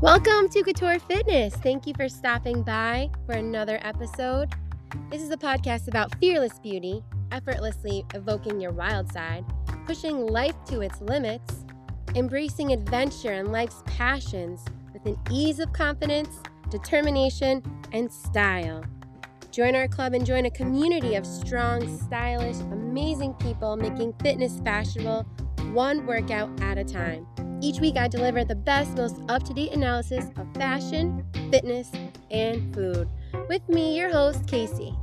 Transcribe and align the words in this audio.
Welcome 0.00 0.48
to 0.48 0.62
Couture 0.62 0.98
Fitness. 0.98 1.54
Thank 1.56 1.86
you 1.86 1.92
for 1.92 2.08
stopping 2.08 2.62
by 2.62 3.10
for 3.26 3.32
another 3.32 3.78
episode. 3.82 4.50
This 5.10 5.20
is 5.20 5.30
a 5.30 5.36
podcast 5.36 5.88
about 5.88 6.18
fearless 6.18 6.58
beauty, 6.58 7.04
effortlessly 7.32 8.06
evoking 8.14 8.62
your 8.62 8.72
wild 8.72 9.12
side, 9.12 9.44
pushing 9.84 10.26
life 10.26 10.54
to 10.68 10.80
its 10.80 11.02
limits, 11.02 11.66
embracing 12.14 12.72
adventure 12.72 13.32
and 13.32 13.52
life's 13.52 13.82
passions 13.84 14.64
with 14.94 15.04
an 15.04 15.18
ease 15.30 15.58
of 15.58 15.70
confidence, 15.74 16.40
determination, 16.70 17.62
and 17.92 18.10
style. 18.10 18.82
Join 19.50 19.76
our 19.76 19.86
club 19.86 20.14
and 20.14 20.24
join 20.24 20.46
a 20.46 20.50
community 20.50 21.14
of 21.14 21.26
strong, 21.26 21.98
stylish, 21.98 22.56
amazing 22.72 23.34
people 23.34 23.76
making 23.76 24.14
fitness 24.22 24.60
fashionable 24.64 25.24
one 25.72 26.06
workout 26.06 26.48
at 26.62 26.78
a 26.78 26.84
time. 26.84 27.26
Each 27.62 27.78
week, 27.78 27.96
I 27.96 28.08
deliver 28.08 28.42
the 28.44 28.54
best, 28.54 28.96
most 28.96 29.16
up 29.28 29.42
to 29.44 29.52
date 29.52 29.72
analysis 29.72 30.24
of 30.36 30.46
fashion, 30.54 31.24
fitness, 31.50 31.90
and 32.30 32.74
food. 32.74 33.08
With 33.48 33.68
me, 33.68 33.98
your 33.98 34.10
host, 34.10 34.46
Casey. 34.46 34.94